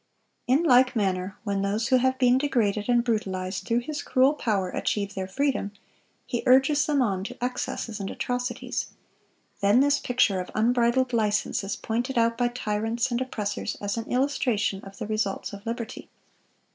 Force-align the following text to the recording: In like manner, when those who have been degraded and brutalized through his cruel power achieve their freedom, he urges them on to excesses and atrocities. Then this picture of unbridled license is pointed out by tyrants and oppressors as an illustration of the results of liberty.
In 0.47 0.63
like 0.63 0.95
manner, 0.95 1.37
when 1.43 1.61
those 1.61 1.89
who 1.89 1.97
have 1.97 2.17
been 2.17 2.39
degraded 2.39 2.89
and 2.89 3.03
brutalized 3.03 3.67
through 3.67 3.81
his 3.81 4.01
cruel 4.01 4.33
power 4.33 4.71
achieve 4.71 5.13
their 5.13 5.27
freedom, 5.27 5.73
he 6.25 6.41
urges 6.47 6.87
them 6.87 7.03
on 7.03 7.23
to 7.25 7.37
excesses 7.39 7.99
and 7.99 8.09
atrocities. 8.09 8.87
Then 9.59 9.79
this 9.79 9.99
picture 9.99 10.39
of 10.39 10.49
unbridled 10.55 11.13
license 11.13 11.63
is 11.63 11.75
pointed 11.75 12.17
out 12.17 12.35
by 12.35 12.47
tyrants 12.47 13.11
and 13.11 13.21
oppressors 13.21 13.77
as 13.79 13.95
an 13.95 14.05
illustration 14.11 14.81
of 14.83 14.97
the 14.97 15.05
results 15.05 15.53
of 15.53 15.63
liberty. 15.67 16.09